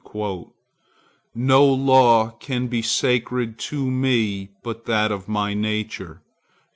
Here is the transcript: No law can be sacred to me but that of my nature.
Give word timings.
No 1.35 1.63
law 1.63 2.31
can 2.39 2.65
be 2.65 2.81
sacred 2.81 3.59
to 3.59 3.85
me 3.85 4.49
but 4.63 4.85
that 4.85 5.11
of 5.11 5.27
my 5.27 5.53
nature. 5.53 6.23